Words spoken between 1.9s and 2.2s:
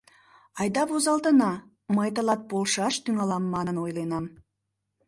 мый